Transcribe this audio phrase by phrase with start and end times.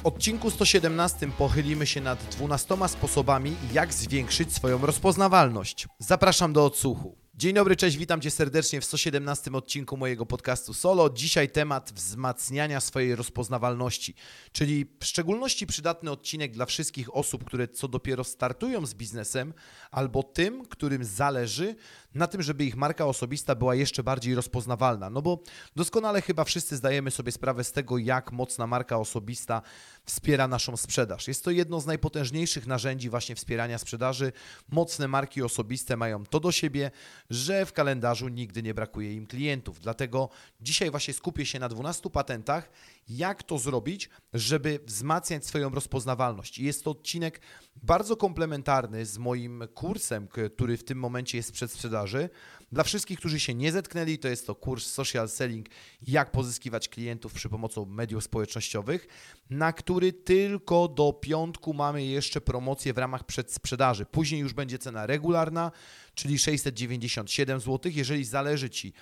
[0.00, 5.88] W odcinku 117 pochylimy się nad 12 sposobami, jak zwiększyć swoją rozpoznawalność.
[5.98, 7.16] Zapraszam do odsłuchu.
[7.34, 11.10] Dzień dobry, cześć, witam Cię serdecznie w 117 odcinku mojego podcastu Solo.
[11.10, 14.14] Dzisiaj temat wzmacniania swojej rozpoznawalności,
[14.52, 19.54] czyli w szczególności przydatny odcinek dla wszystkich osób, które co dopiero startują z biznesem,
[19.90, 21.76] albo tym, którym zależy
[22.14, 25.10] na tym, żeby ich marka osobista była jeszcze bardziej rozpoznawalna.
[25.10, 25.42] No bo
[25.76, 29.62] doskonale chyba wszyscy zdajemy sobie sprawę z tego, jak mocna marka osobista
[30.04, 31.28] wspiera naszą sprzedaż.
[31.28, 34.32] Jest to jedno z najpotężniejszych narzędzi właśnie wspierania sprzedaży.
[34.68, 36.90] Mocne marki osobiste mają to do siebie,
[37.30, 39.80] że w kalendarzu nigdy nie brakuje im klientów.
[39.80, 40.28] Dlatego
[40.60, 42.70] dzisiaj właśnie skupię się na 12 patentach,
[43.08, 46.58] jak to zrobić, żeby wzmacniać swoją rozpoznawalność.
[46.58, 47.40] Jest to odcinek
[47.82, 52.30] bardzo komplementarny z moim kursem, który w tym momencie jest przed sprzedaży.
[52.72, 55.66] Dla wszystkich, którzy się nie zetknęli, to jest to kurs Social Selling,
[56.02, 59.06] jak pozyskiwać klientów przy pomocą mediów społecznościowych,
[59.50, 64.06] na który tylko do piątku mamy jeszcze promocję w ramach przedsprzedaży.
[64.06, 65.72] Później już będzie cena regularna,
[66.14, 67.92] czyli 697 zł.
[67.94, 68.92] Jeżeli zależy Ci,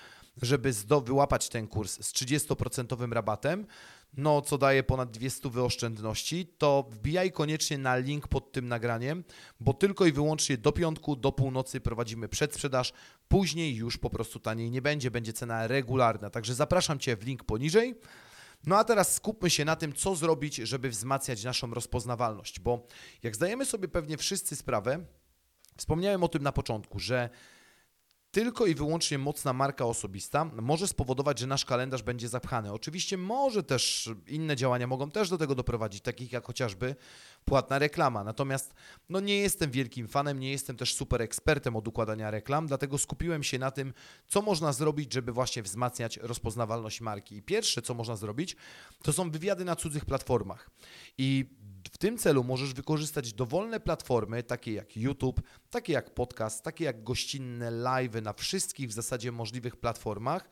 [0.41, 0.73] żeby
[1.05, 3.65] wyłapać ten kurs z 30% rabatem,
[4.17, 9.23] no co daje ponad 200 wyoszczędności, to wbijaj koniecznie na link pod tym nagraniem,
[9.59, 12.93] bo tylko i wyłącznie do piątku, do północy prowadzimy przedsprzedaż,
[13.27, 17.43] później już po prostu taniej nie będzie, będzie cena regularna, także zapraszam Cię w link
[17.43, 17.95] poniżej.
[18.65, 22.87] No a teraz skupmy się na tym, co zrobić, żeby wzmacniać naszą rozpoznawalność, bo
[23.23, 25.05] jak zdajemy sobie pewnie wszyscy sprawę,
[25.77, 27.29] wspomniałem o tym na początku, że
[28.31, 32.73] tylko i wyłącznie mocna marka osobista może spowodować, że nasz kalendarz będzie zapchany.
[32.73, 36.95] Oczywiście może też inne działania mogą też do tego doprowadzić, takich jak chociażby
[37.45, 38.23] płatna reklama.
[38.23, 38.73] Natomiast
[39.09, 43.43] no nie jestem wielkim fanem, nie jestem też super ekspertem od układania reklam, dlatego skupiłem
[43.43, 43.93] się na tym,
[44.27, 47.35] co można zrobić, żeby właśnie wzmacniać rozpoznawalność marki.
[47.35, 48.55] I pierwsze, co można zrobić,
[49.03, 50.69] to są wywiady na cudzych platformach.
[51.17, 51.45] I
[51.91, 57.03] w tym celu możesz wykorzystać dowolne platformy, takie jak YouTube, takie jak podcast, takie jak
[57.03, 60.49] gościnne live na wszystkich w zasadzie możliwych platformach,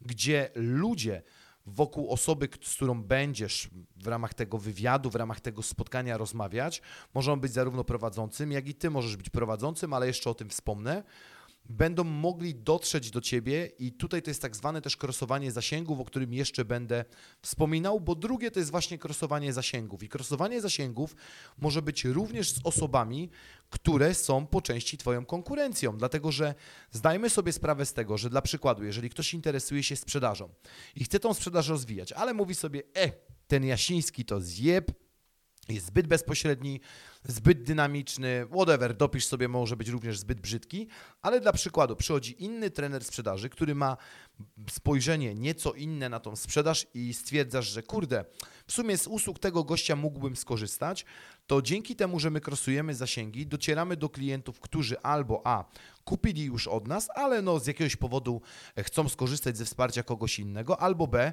[0.00, 1.22] gdzie ludzie
[1.66, 6.82] wokół osoby, z którą będziesz w ramach tego wywiadu, w ramach tego spotkania rozmawiać,
[7.14, 11.02] mogą być zarówno prowadzącym, jak i ty możesz być prowadzącym, ale jeszcze o tym wspomnę
[11.68, 16.04] będą mogli dotrzeć do Ciebie i tutaj to jest tak zwane też krosowanie zasięgów, o
[16.04, 17.04] którym jeszcze będę
[17.42, 20.02] wspominał, bo drugie to jest właśnie krosowanie zasięgów.
[20.02, 21.16] I krosowanie zasięgów
[21.58, 23.30] może być również z osobami,
[23.70, 26.54] które są po części Twoją konkurencją, dlatego że
[26.90, 30.48] zdajmy sobie sprawę z tego, że dla przykładu, jeżeli ktoś interesuje się sprzedażą
[30.96, 33.12] i chce tą sprzedaż rozwijać, ale mówi sobie, e,
[33.46, 35.07] ten Jasiński to zjeb,
[35.68, 36.80] jest zbyt bezpośredni,
[37.24, 40.88] zbyt dynamiczny, whatever, dopisz sobie, może być również zbyt brzydki,
[41.22, 43.96] ale dla przykładu przychodzi inny trener sprzedaży, który ma
[44.70, 48.24] spojrzenie nieco inne na tą sprzedaż i stwierdzasz, że kurde,
[48.66, 51.04] w sumie z usług tego gościa mógłbym skorzystać,
[51.46, 55.64] to dzięki temu, że my krosujemy zasięgi, docieramy do klientów, którzy albo A,
[56.04, 58.40] kupili już od nas, ale no z jakiegoś powodu
[58.78, 61.32] chcą skorzystać ze wsparcia kogoś innego, albo B,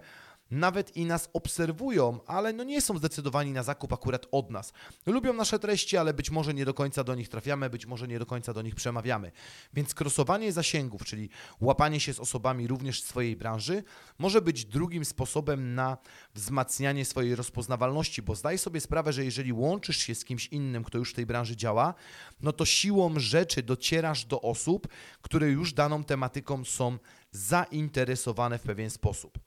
[0.51, 4.73] nawet i nas obserwują, ale no nie są zdecydowani na zakup akurat od nas.
[5.05, 8.19] Lubią nasze treści, ale być może nie do końca do nich trafiamy, być może nie
[8.19, 9.31] do końca do nich przemawiamy.
[9.73, 11.29] Więc krosowanie zasięgów, czyli
[11.61, 13.83] łapanie się z osobami również z swojej branży,
[14.19, 15.97] może być drugim sposobem na
[16.33, 20.97] wzmacnianie swojej rozpoznawalności, bo zdaj sobie sprawę, że jeżeli łączysz się z kimś innym, kto
[20.97, 21.93] już w tej branży działa,
[22.41, 24.87] no to siłą rzeczy docierasz do osób,
[25.21, 26.97] które już daną tematyką są
[27.31, 29.39] zainteresowane w pewien sposób.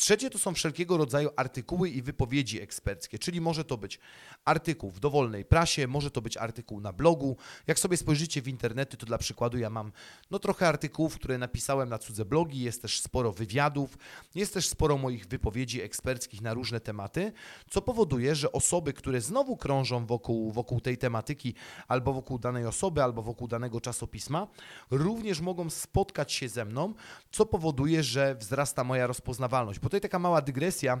[0.00, 3.98] Trzecie to są wszelkiego rodzaju artykuły i wypowiedzi eksperckie, czyli może to być
[4.44, 7.36] artykuł w dowolnej prasie, może to być artykuł na blogu.
[7.66, 9.92] Jak sobie spojrzycie w internety, to dla przykładu ja mam
[10.30, 13.98] no trochę artykułów, które napisałem na cudze blogi, jest też sporo wywiadów,
[14.34, 17.32] jest też sporo moich wypowiedzi eksperckich na różne tematy,
[17.70, 21.54] co powoduje, że osoby, które znowu krążą wokół, wokół tej tematyki,
[21.88, 24.46] albo wokół danej osoby, albo wokół danego czasopisma,
[24.90, 26.94] również mogą spotkać się ze mną,
[27.32, 29.78] co powoduje, że wzrasta moja rozpoznawalność.
[29.90, 31.00] Tutaj taka mała dygresja.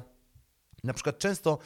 [0.84, 1.58] Na przykład często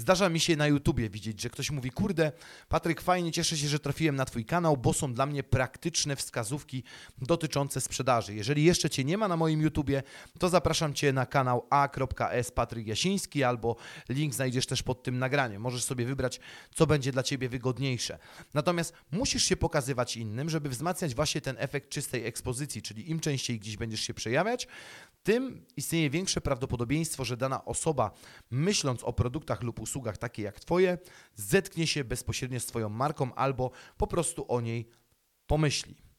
[0.00, 2.32] Zdarza mi się na YouTubie widzieć, że ktoś mówi, kurde,
[2.68, 6.82] Patryk, fajnie, cieszę się, że trafiłem na Twój kanał, bo są dla mnie praktyczne wskazówki
[7.18, 8.34] dotyczące sprzedaży.
[8.34, 10.02] Jeżeli jeszcze Cię nie ma na moim YouTubie,
[10.38, 12.50] to zapraszam Cię na kanał a.s.
[12.50, 13.76] Patryk Jasiński albo
[14.08, 15.62] link znajdziesz też pod tym nagraniem.
[15.62, 16.40] Możesz sobie wybrać,
[16.74, 18.18] co będzie dla Ciebie wygodniejsze.
[18.54, 23.58] Natomiast musisz się pokazywać innym, żeby wzmacniać właśnie ten efekt czystej ekspozycji, czyli im częściej
[23.58, 24.68] gdzieś będziesz się przejawiać,
[25.22, 28.10] tym istnieje większe prawdopodobieństwo, że dana osoba,
[28.50, 30.98] myśląc o produktach lub usługach takie jak Twoje,
[31.34, 34.88] zetknie się bezpośrednio z Twoją marką albo po prostu o niej
[35.46, 36.10] pomyśli.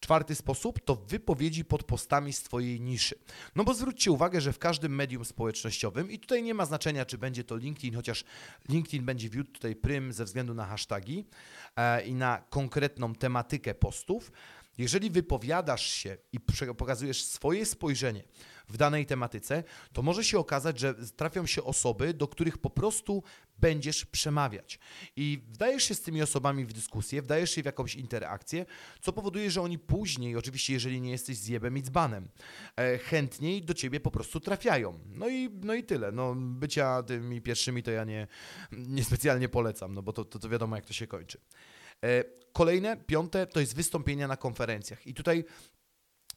[0.00, 3.18] Czwarty sposób to wypowiedzi pod postami z Twojej niszy.
[3.54, 7.18] No bo zwróćcie uwagę, że w każdym medium społecznościowym, i tutaj nie ma znaczenia, czy
[7.18, 8.24] będzie to LinkedIn, chociaż
[8.68, 11.24] LinkedIn będzie wiódł tutaj prym ze względu na hasztagi
[11.76, 14.32] e, i na konkretną tematykę postów,
[14.78, 16.40] jeżeli wypowiadasz się i
[16.76, 18.24] pokazujesz swoje spojrzenie
[18.68, 23.22] w danej tematyce, to może się okazać, że trafią się osoby, do których po prostu
[23.58, 24.78] będziesz przemawiać.
[25.16, 28.66] I wdajesz się z tymi osobami w dyskusję, wdajesz się w jakąś interakcję,
[29.00, 32.28] co powoduje, że oni później, oczywiście jeżeli nie jesteś zjebem i dzbanem,
[32.76, 34.98] e, chętniej do ciebie po prostu trafiają.
[35.06, 36.12] No i, no i tyle.
[36.12, 38.26] No, bycia tymi pierwszymi to ja nie,
[38.72, 41.38] nie specjalnie polecam, no bo to, to, to wiadomo jak to się kończy.
[42.04, 45.06] E, kolejne, piąte, to jest wystąpienia na konferencjach.
[45.06, 45.44] I tutaj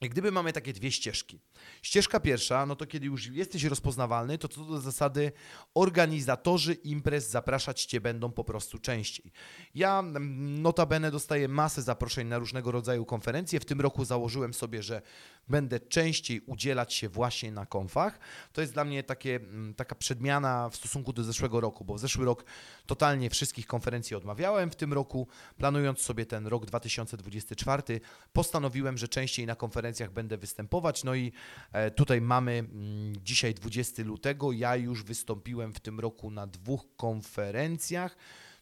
[0.01, 1.39] jak gdyby mamy takie dwie ścieżki.
[1.81, 5.31] Ścieżka pierwsza, no to kiedy już jesteś rozpoznawalny, to co do zasady
[5.73, 9.31] organizatorzy imprez zapraszać Cię będą po prostu częściej.
[9.75, 13.59] Ja mm, notabene dostaję masę zaproszeń na różnego rodzaju konferencje.
[13.59, 15.01] W tym roku założyłem sobie, że
[15.47, 18.19] będę częściej udzielać się właśnie na konfach.
[18.53, 21.99] To jest dla mnie takie, mm, taka przedmiana w stosunku do zeszłego roku, bo w
[21.99, 22.45] zeszły rok
[22.85, 24.71] totalnie wszystkich konferencji odmawiałem.
[24.71, 25.27] W tym roku,
[25.57, 27.99] planując sobie ten rok 2024,
[28.33, 29.55] postanowiłem, że częściej na
[29.87, 31.03] konferencjach będę występować.
[31.03, 31.31] No i
[31.71, 34.51] e, tutaj mamy mm, dzisiaj 20 lutego.
[34.51, 38.17] Ja już wystąpiłem w tym roku na dwóch konferencjach.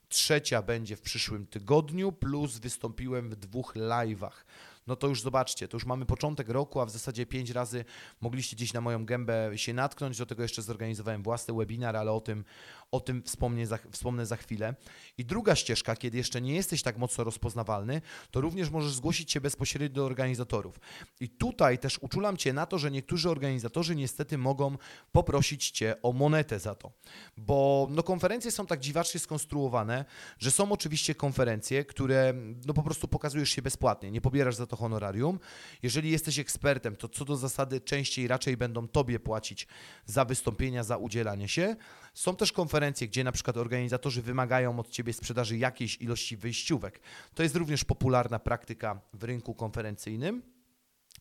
[0.10, 4.46] Trzecia będzie w przyszłym tygodniu, plus wystąpiłem w dwóch live'ach
[4.88, 7.86] no to już zobaczcie, to już mamy początek roku, a w zasadzie pięć razy
[8.22, 10.18] mogliście gdzieś na moją gębę się natknąć.
[10.18, 12.46] Do tego jeszcze zorganizowałem własny webinar, ale o tym,
[12.92, 14.76] o tym wspomnę za, wspomnę za chwilę.
[15.18, 18.02] I druga ścieżka, kiedy jeszcze nie jesteś tak mocno rozpoznawalny,
[18.32, 20.80] to również możesz zgłosić się bezpośrednio do organizatorów.
[21.20, 24.78] I tutaj też uczulam Cię na to, że niektórzy organizatorzy niestety mogą
[25.12, 26.92] poprosić Cię o monetę za to.
[27.38, 30.06] Bo no, konferencje są tak dziwacznie skonstruowane,
[30.40, 32.34] że są oczywiście konferencje, które
[32.66, 35.40] no, po prostu pokazujesz się bezpłatnie, nie pobierasz za to honorarium.
[35.84, 39.68] Jeżeli jesteś ekspertem, to co do zasady częściej raczej będą Tobie płacić
[40.06, 41.76] za wystąpienia, za udzielanie się.
[42.14, 47.00] Są też konferencje, gdzie na przykład organizatorzy wymagają od Ciebie sprzedaży jakiejś ilości wyjściówek.
[47.34, 50.42] To jest również popularna praktyka w rynku konferencyjnym.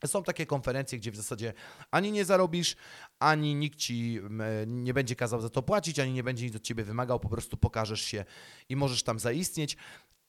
[0.06, 1.52] Są takie konferencje, gdzie w zasadzie
[1.90, 2.76] ani nie zarobisz,
[3.18, 4.20] ani nikt ci
[4.66, 7.56] nie będzie kazał za to płacić, ani nie będzie nic od ciebie wymagał, po prostu
[7.56, 8.24] pokażesz się
[8.68, 9.76] i możesz tam zaistnieć.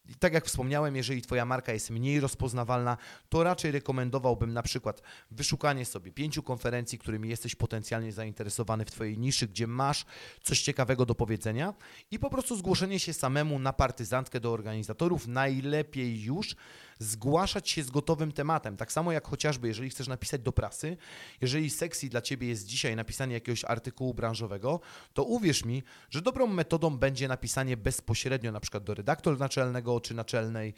[0.09, 2.97] I tak jak wspomniałem, jeżeli Twoja marka jest mniej rozpoznawalna,
[3.29, 9.17] to raczej rekomendowałbym na przykład wyszukanie sobie pięciu konferencji, którymi jesteś potencjalnie zainteresowany w Twojej
[9.17, 10.05] niszy, gdzie masz
[10.43, 11.73] coś ciekawego do powiedzenia
[12.11, 16.55] i po prostu zgłoszenie się samemu na partyzantkę do organizatorów, najlepiej już
[16.99, 18.77] zgłaszać się z gotowym tematem.
[18.77, 20.97] Tak samo jak chociażby, jeżeli chcesz napisać do prasy,
[21.41, 24.79] jeżeli sexy dla Ciebie jest dzisiaj napisanie jakiegoś artykułu branżowego,
[25.13, 30.13] to uwierz mi, że dobrą metodą będzie napisanie bezpośrednio na przykład do redaktora naczelnego czy
[30.13, 30.73] naczelnej,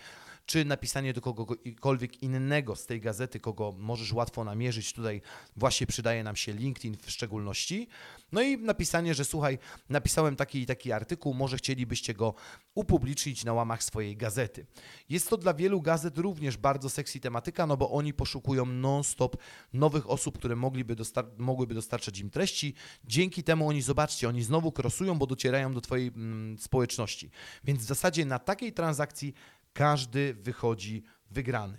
[0.48, 4.94] czy napisanie do kogokolwiek innego z tej gazety, kogo możesz łatwo namierzyć.
[4.94, 5.22] Tutaj
[5.56, 7.88] właśnie przydaje nam się LinkedIn w szczególności.
[8.32, 9.58] No i napisanie, że słuchaj,
[9.90, 12.34] napisałem taki i taki artykuł, może chcielibyście go
[12.76, 14.66] upublicznić na łamach swojej gazety.
[15.10, 19.38] Jest to dla wielu gazet również bardzo sexy tematyka, no bo oni poszukują non-stop
[19.74, 22.74] nowych osób, które mogliby dostar mogłyby dostarczać im treści.
[23.06, 27.30] Dzięki temu oni, zobaczcie, oni znowu krosują, bo docierają do Twojej mm, społeczności.
[27.64, 29.34] Więc w zasadzie na takiej transakcji
[29.78, 31.78] każdy wychodzi wygrany.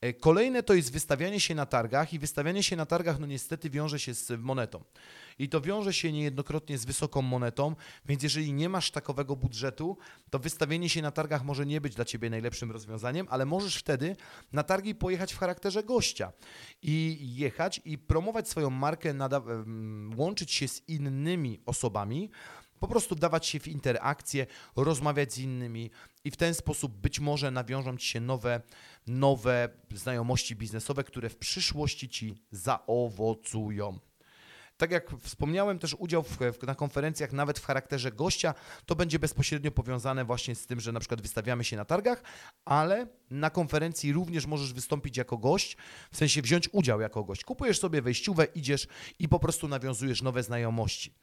[0.00, 3.70] E, kolejne to jest wystawianie się na targach i wystawianie się na targach no niestety
[3.70, 4.84] wiąże się z monetą.
[5.38, 9.96] I to wiąże się niejednokrotnie z wysoką monetą, więc jeżeli nie masz takowego budżetu,
[10.30, 14.16] to wystawienie się na targach może nie być dla Ciebie najlepszym rozwiązaniem, ale możesz wtedy
[14.52, 16.32] na targi pojechać w charakterze gościa
[16.82, 19.14] i jechać i promować swoją markę,
[20.16, 22.30] łączyć się z innymi osobami,
[22.82, 24.46] po prostu wdawać się w interakcję,
[24.76, 25.90] rozmawiać z innymi
[26.24, 28.60] i w ten sposób być może nawiążą ci się nowe,
[29.06, 33.98] nowe znajomości biznesowe, które w przyszłości ci zaowocują.
[34.76, 38.54] Tak jak wspomniałem, też udział w, na konferencjach, nawet w charakterze gościa,
[38.86, 42.22] to będzie bezpośrednio powiązane właśnie z tym, że na przykład wystawiamy się na targach,
[42.64, 45.76] ale na konferencji również możesz wystąpić jako gość,
[46.12, 47.44] w sensie wziąć udział jako gość.
[47.44, 48.86] Kupujesz sobie wejściówę, idziesz
[49.18, 51.14] i po prostu nawiązujesz nowe znajomości.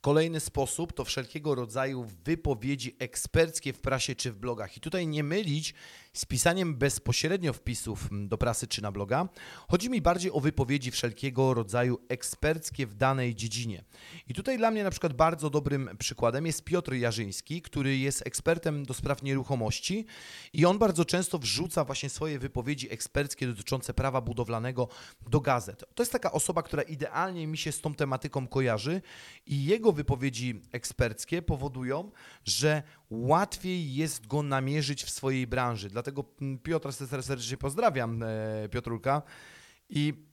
[0.00, 4.76] Kolejny sposób to wszelkiego rodzaju wypowiedzi eksperckie w prasie czy w blogach.
[4.76, 5.74] I tutaj nie mylić
[6.12, 9.28] z pisaniem bezpośrednio wpisów do prasy czy na bloga.
[9.68, 13.84] Chodzi mi bardziej o wypowiedzi wszelkiego rodzaju eksperckie w danej dziedzinie.
[14.28, 18.84] I tutaj dla mnie na przykład bardzo dobrym przykładem jest Piotr Jarzyński, który jest ekspertem
[18.84, 20.06] do spraw nieruchomości
[20.52, 24.88] i on bardzo często wrzuca właśnie swoje wypowiedzi eksperckie dotyczące prawa budowlanego
[25.28, 25.84] do gazet.
[25.94, 29.02] To jest taka osoba, która idealnie mi się z tą tematyką kojarzy
[29.46, 32.10] i jego wypowiedzi eksperckie powodują,
[32.44, 35.88] że łatwiej jest go namierzyć w swojej branży.
[35.88, 39.22] Dlatego mm, Piotra serdecznie pozdrawiam, e, Piotrulka.
[39.88, 40.28] I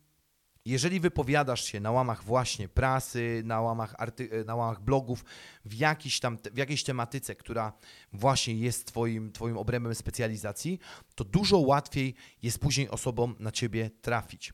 [0.65, 5.25] jeżeli wypowiadasz się na łamach właśnie prasy, na łamach, arty- e, na łamach blogów,
[5.65, 5.73] w,
[6.19, 7.73] tam, w jakiejś tematyce, która
[8.13, 10.79] właśnie jest twoim, twoim obrębem specjalizacji,
[11.15, 14.53] to dużo łatwiej jest później osobom na ciebie trafić.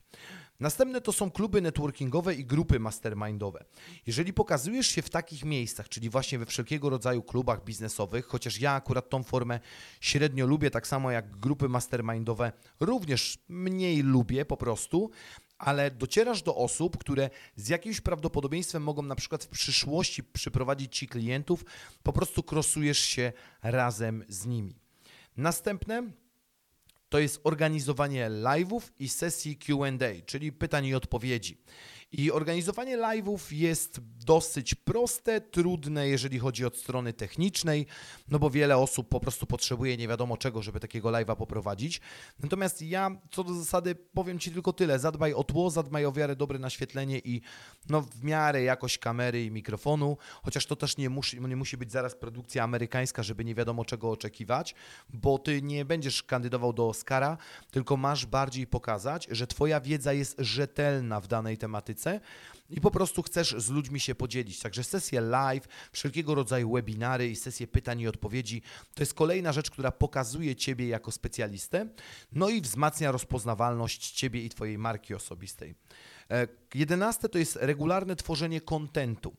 [0.62, 3.64] Następne to są kluby networkingowe i grupy mastermindowe.
[4.06, 8.72] Jeżeli pokazujesz się w takich miejscach, czyli właśnie we wszelkiego rodzaju klubach biznesowych, chociaż ja
[8.72, 9.60] akurat tą formę
[10.00, 15.10] średnio lubię, tak samo jak grupy mastermindowe również mniej lubię po prostu,
[15.58, 21.08] ale docierasz do osób, które z jakimś prawdopodobieństwem mogą na przykład w przyszłości przyprowadzić ci
[21.08, 21.64] klientów,
[22.02, 24.76] po prostu krosujesz się razem z nimi.
[25.36, 26.21] Następne
[27.12, 29.86] to jest organizowanie live'ów i sesji QA,
[30.26, 31.58] czyli pytań i odpowiedzi.
[32.12, 37.86] I organizowanie live'ów jest dosyć proste, trudne, jeżeli chodzi od strony technicznej,
[38.28, 42.00] no bo wiele osób po prostu potrzebuje nie wiadomo czego, żeby takiego live'a poprowadzić.
[42.38, 46.36] Natomiast ja co do zasady powiem Ci tylko tyle, zadbaj o tło, zadbaj o wiarę
[46.36, 47.40] dobre naświetlenie i
[47.88, 51.92] no w miarę jakość kamery i mikrofonu, chociaż to też nie musi, nie musi być
[51.92, 54.74] zaraz produkcja amerykańska, żeby nie wiadomo czego oczekiwać,
[55.08, 57.38] bo Ty nie będziesz kandydował do Oscara,
[57.70, 62.01] tylko masz bardziej pokazać, że Twoja wiedza jest rzetelna w danej tematyce
[62.70, 64.60] i po prostu chcesz z ludźmi się podzielić.
[64.60, 68.62] Także sesje live, wszelkiego rodzaju webinary i sesje pytań i odpowiedzi
[68.94, 71.88] to jest kolejna rzecz, która pokazuje Ciebie jako specjalistę,
[72.32, 75.74] no i wzmacnia rozpoznawalność Ciebie i Twojej marki osobistej.
[76.30, 79.36] E, jedenaste to jest regularne tworzenie kontentu.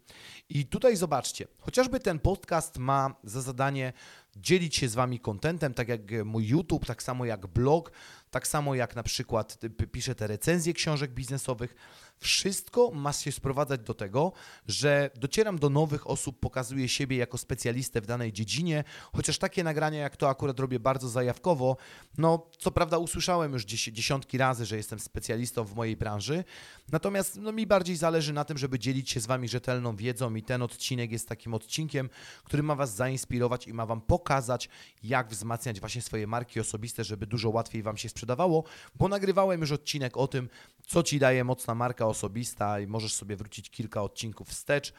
[0.50, 3.94] I tutaj zobaczcie, chociażby ten podcast ma za zadanie
[4.36, 7.92] dzielić się z Wami kontentem, tak jak mój YouTube, tak samo jak blog,
[8.32, 9.58] tak samo jak na przykład
[9.92, 11.76] piszę te recenzje książek biznesowych.
[12.24, 14.32] Wszystko ma się sprowadzać do tego,
[14.68, 18.84] że docieram do nowych osób, pokazuję siebie jako specjalistę w danej dziedzinie,
[19.16, 21.78] chociaż takie nagrania, jak to akurat robię bardzo zajawkowo,
[22.18, 26.44] no co prawda usłyszałem już dziesiątki razy, że jestem specjalistą w mojej branży,
[26.92, 30.44] natomiast no, mi bardziej zależy na tym, żeby dzielić się z Wami rzetelną wiedzą i
[30.44, 32.10] ten odcinek jest takim odcinkiem,
[32.44, 34.70] który ma Was zainspirować i ma Wam pokazać,
[35.04, 38.64] jak wzmacniać właśnie swoje marki osobiste, żeby dużo łatwiej Wam się sprzedawało,
[38.96, 40.50] bo nagrywałem już odcinek o tym,
[40.88, 44.94] co Ci daje mocna marka osobista i możesz sobie wrócić kilka odcinków wstecz.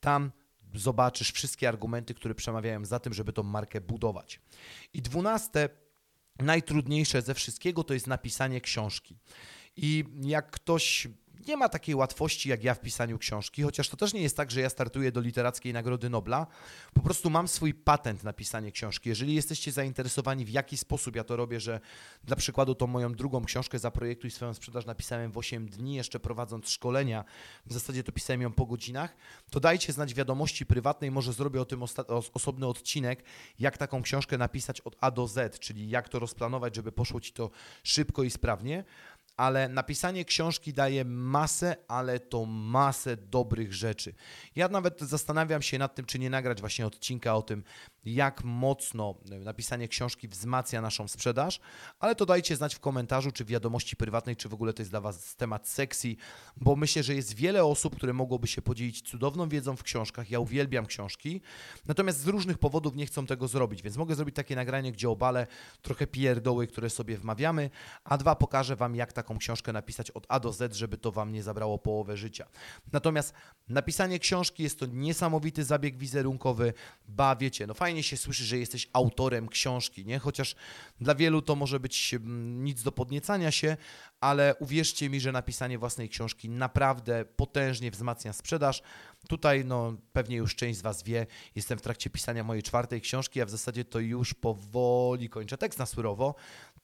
[0.00, 0.32] Tam
[0.74, 4.40] zobaczysz wszystkie argumenty, które przemawiają za tym, żeby tą markę budować.
[4.92, 5.68] I dwunaste,
[6.38, 9.16] najtrudniejsze ze wszystkiego to jest napisanie książki.
[9.76, 11.08] I jak ktoś
[11.48, 14.50] nie ma takiej łatwości jak ja w pisaniu książki, chociaż to też nie jest tak,
[14.50, 16.46] że ja startuję do Literackiej Nagrody Nobla.
[16.94, 19.08] Po prostu mam swój patent na pisanie książki.
[19.08, 21.80] Jeżeli jesteście zainteresowani, w jaki sposób ja to robię, że
[22.24, 26.68] dla przykładu tą moją drugą książkę Zaprojektuj swoją sprzedaż napisałem w 8 dni, jeszcze prowadząc
[26.68, 27.24] szkolenia,
[27.66, 29.16] w zasadzie to pisałem ją po godzinach,
[29.50, 31.82] to dajcie znać wiadomości prywatnej, może zrobię o tym
[32.34, 33.24] osobny odcinek,
[33.58, 37.32] jak taką książkę napisać od A do Z, czyli jak to rozplanować, żeby poszło Ci
[37.32, 37.50] to
[37.82, 38.84] szybko i sprawnie
[39.38, 44.14] ale napisanie książki daje masę, ale to masę dobrych rzeczy.
[44.56, 47.64] Ja nawet zastanawiam się nad tym, czy nie nagrać właśnie odcinka o tym,
[48.04, 51.60] jak mocno napisanie książki wzmacnia naszą sprzedaż,
[51.98, 54.92] ale to dajcie znać w komentarzu, czy w wiadomości prywatnej, czy w ogóle to jest
[54.92, 56.16] dla Was temat sexy,
[56.56, 60.30] bo myślę, że jest wiele osób, które mogłoby się podzielić cudowną wiedzą w książkach.
[60.30, 61.40] Ja uwielbiam książki,
[61.86, 65.46] natomiast z różnych powodów nie chcą tego zrobić, więc mogę zrobić takie nagranie, gdzie obalę
[65.82, 67.70] trochę pierdoły, które sobie wmawiamy,
[68.04, 71.32] a dwa pokażę Wam, jak taką książkę napisać od A do Z, żeby to Wam
[71.32, 72.48] nie zabrało połowę życia.
[72.92, 73.34] Natomiast
[73.68, 76.72] napisanie książki jest to niesamowity zabieg wizerunkowy,
[77.08, 80.18] ba wiecie, no fajnie fajnie się słyszy, że jesteś autorem książki, nie?
[80.18, 80.54] Chociaż
[81.00, 83.76] dla wielu to może być mm, nic do podniecania się,
[84.20, 88.82] ale uwierzcie mi, że napisanie własnej książki naprawdę potężnie wzmacnia sprzedaż.
[89.28, 93.40] Tutaj, no, pewnie już część z Was wie, jestem w trakcie pisania mojej czwartej książki,
[93.40, 96.34] a w zasadzie to już powoli kończę tekst na surowo.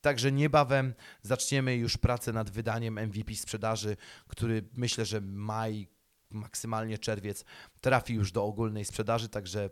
[0.01, 3.97] Także niebawem zaczniemy już pracę nad wydaniem MVP sprzedaży,
[4.27, 5.87] który myślę, że maj,
[6.29, 7.45] maksymalnie czerwiec
[7.81, 9.69] trafi już do ogólnej sprzedaży, także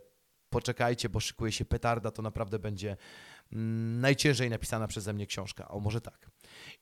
[0.54, 2.96] poczekajcie, bo szykuje się petarda, to naprawdę będzie
[3.52, 5.68] mm, najciężej napisana przeze mnie książka.
[5.68, 6.30] O, może tak.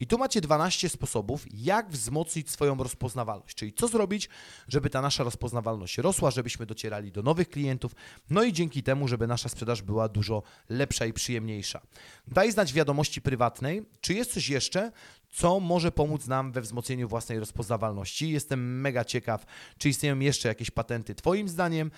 [0.01, 4.29] I tu macie 12 sposobów, jak wzmocnić swoją rozpoznawalność, czyli co zrobić,
[4.69, 7.93] żeby ta nasza rozpoznawalność rosła, żebyśmy docierali do nowych klientów,
[8.31, 11.81] no i dzięki temu, żeby nasza sprzedaż była dużo lepsza i przyjemniejsza.
[12.29, 14.93] Daj znać wiadomości prywatnej, czy jest coś jeszcze,
[15.31, 18.31] co może pomóc nam we wzmocnieniu własnej rozpoznawalności.
[18.31, 19.47] Jestem mega ciekaw,
[19.79, 21.91] czy istnieją jeszcze jakieś patenty Twoim zdaniem.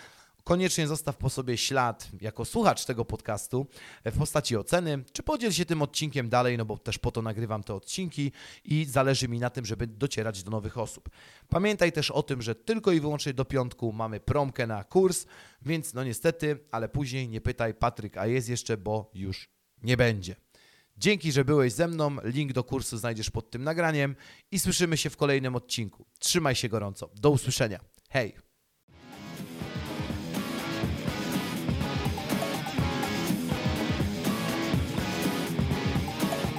[0.45, 3.67] Koniecznie zostaw po sobie ślad jako słuchacz tego podcastu
[4.05, 7.63] w postaci oceny, czy podziel się tym odcinkiem dalej, no bo też po to nagrywam
[7.63, 8.33] te odcinki
[8.65, 11.09] i zależy mi na tym, żeby docierać do nowych osób.
[11.49, 15.27] Pamiętaj też o tym, że tylko i wyłącznie do piątku mamy promkę na kurs,
[15.63, 19.49] więc no niestety, ale później nie pytaj Patryk, a jest jeszcze, bo już
[19.83, 20.37] nie będzie.
[20.97, 22.17] Dzięki, że byłeś ze mną.
[22.25, 24.17] Link do kursu znajdziesz pod tym nagraniem
[24.51, 26.07] i słyszymy się w kolejnym odcinku.
[26.19, 27.11] Trzymaj się gorąco.
[27.15, 27.81] Do usłyszenia.
[28.11, 28.44] Hej!